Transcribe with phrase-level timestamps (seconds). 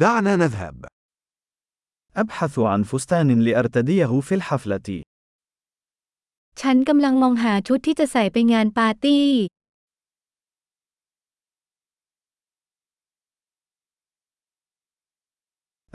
[0.00, 0.85] دعنا نذهب.
[2.15, 5.03] أبحث عن فستان لأرتديه في الحفلة.
[6.61, 9.27] ฉันกำลังมองหาชุดที่จะใส่ไปงานปาร์ตี้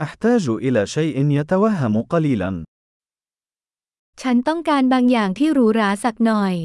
[0.05, 2.51] أحتاج إلى شيء يتوهم قليلا.
[4.21, 6.55] ฉันต้องการบางอย่างที่หรูหราสักหน่อย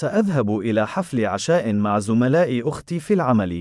[0.00, 3.52] سأذهب إلى حفل عشاء مع زملاء أختي في العمل.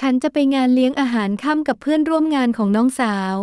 [0.00, 3.36] ฉันจะไปงานเลี้ยงอาหารค่ำกับเพื่อนร่วมงานของน้องสาว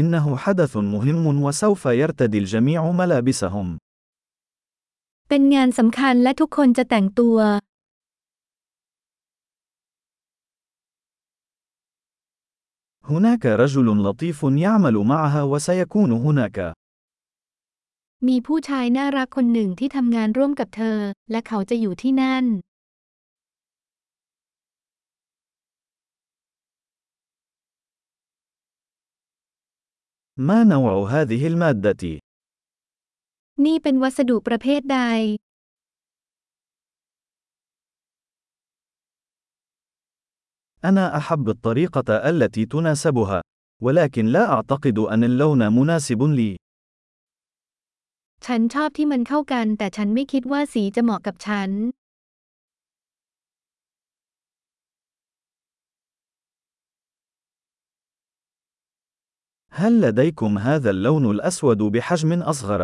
[0.00, 3.68] إنه حدث مهم وسوف يرتدي الجميع ملابسهم.
[5.28, 7.38] เป็นงานสำคัญและทุกคนจะแต่งตัว
[13.12, 16.58] هناك رجل لطيف يعمل معها وسيكون هناك.
[18.28, 20.98] มีผู้ชายน่ารักคนหนึ่งที่ทำงานร่วมกับเธอ
[21.30, 22.44] และเขาจะอยู่ที่นั่น
[30.48, 32.02] ما نوع هذه المادة؟
[33.64, 35.00] นี่เป็นวัสดุประเภทใด
[40.84, 43.40] أنا أحب الطريقة التي تناسبها،
[43.82, 46.56] ولكن لا أعتقد أن اللون مناسب لي.
[48.46, 51.70] ฉันชอบที่มันเข้ากัน แต่ฉันไม่คิดว่าสีจะเหมาะกับฉัน
[59.80, 62.82] هل لديكم هذا اللون الأسود بحجم أصغر؟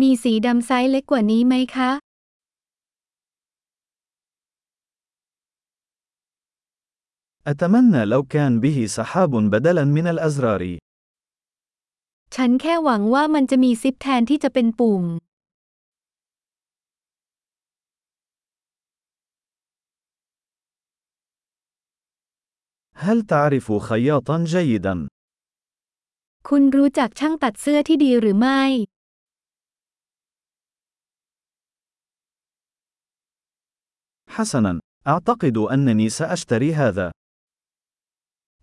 [0.00, 1.90] มีสีดำไซส์เล็กกว่านี้ไหมคะ
[7.46, 10.78] أتمنى لو كان به سحاب بدلاً من الأزرار.
[12.34, 15.04] ฉันแค่หวังว่ามันจะมีซิปแทนที่จะเป็นปุ่ม
[23.04, 24.94] هل تعرف خياطاً جيداً؟
[26.48, 28.62] คุณรู้จักช่างตัดเสื้อที่ดีหรือไม่
[34.36, 37.10] حسناً، أعتقد أنني سأشتري هذا.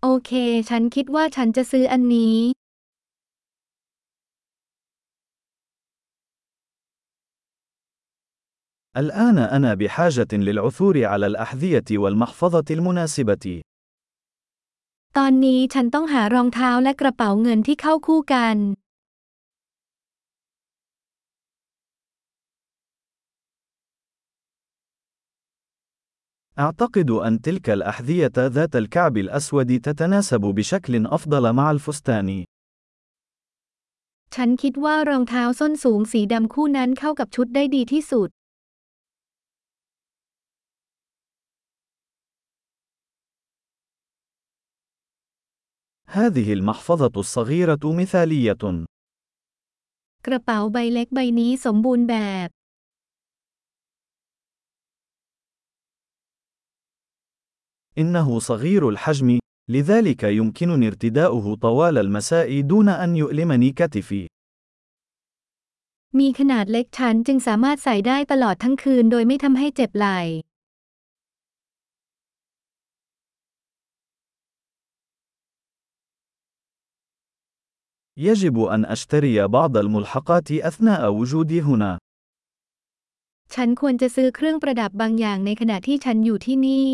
[0.02, 0.30] โอเค
[0.68, 2.36] ฉันคิดว่าฉันจะซื้ออันนี้
[9.02, 13.46] الآن أنا بحاجة للعثور على الأحذية والمحفظة المناسبة.
[15.16, 18.56] ตอนนี้ฉันต้องหารองเท้าและกระเป๋าเงินที่เข้าคู่กัน
[26.60, 32.44] أعتقد أن تلك الأحذية ذات الكعب الأسود تتناسب بشكل أفضل مع الفستان.
[34.34, 38.28] ฉันคิดว่ารองเท้าส้นสูงสีดำคู่นั้นเข้ากับชุดได้ดีที่สุด
[46.16, 48.62] هذه المحفظة الصغيرة مثالية.
[50.26, 52.16] กระเป๋าใบเล็กใบนี้สมบูรณ์แบ
[52.46, 52.48] บ
[57.98, 59.38] إنه صغير الحجم،
[59.68, 64.26] لذلك يمكنني ارتداؤه طوال المساء دون أن يؤلمني كتفي.
[66.18, 70.20] มีขนาดเล็กฉันจึงสามารถใส่ได้ตลอดทั้งคืนโดยไม่ทำให้เจ็บไหล่
[78.18, 81.92] يجب أن أشتري بعض الملحقات أثناء وجودي هنا.
[83.54, 86.90] ฉันควรจะซื้อเครื่องประดับบางอย่างในขณะที่ฉันอยู่ที่นี่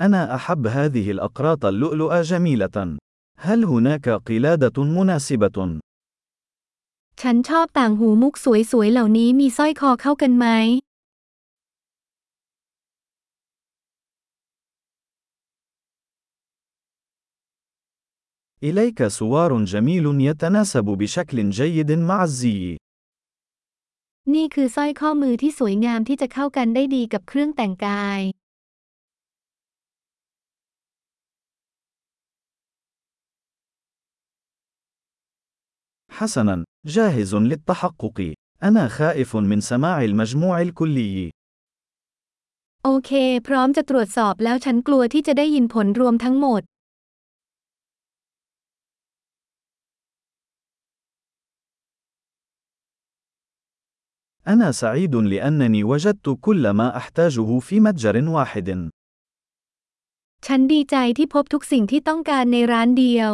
[0.00, 2.98] أنا أحب هذه الأقراط اللؤلؤة جميلة.
[3.38, 5.80] هل هناك قلادة مناسبة؟
[7.20, 10.46] ฉันชอบต่างหูมุกสวยๆ เหล่านี้มีสร้อยคอเข้ากันไหม
[18.68, 22.60] إليك سوار جميل يتناسب بشكل جيد مع الزي.
[24.34, 28.20] นี่คือสร้อยข้อมือที่สวยงามที่จะเข้ากันได้ดีกับเครื่องแต่งกาย
[36.18, 38.34] حسناً، جاهز للتحقق.
[38.62, 41.30] أنا خائف من سماع المجموع الكلي.
[42.84, 43.12] โอเค
[43.48, 46.62] พร้อมจะตรวจสอบแล้วฉันกลัวที่จะได้ยินผลรวมทั้งหมด
[54.52, 58.68] أنا سعيد لأنني وجدت كل ما أحتاجه في متجر واحد.
[60.46, 63.32] ฉันดีใจที่พบทุกสิ่งที่ต้องการในร้านเดียว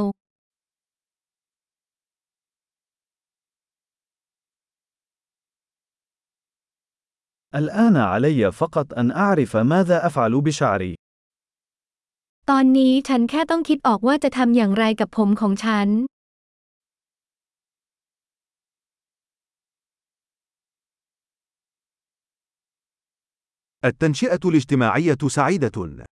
[7.54, 10.94] الآن علي فقط أن أعرف ماذا أفعل بشعري.
[12.50, 15.88] ตอนนี้ฉันแค่ต้องคิดออกว่าจะทำอย่างไรกับผมของฉัน
[23.84, 26.10] التنشئة الاجتماعية سعيدة.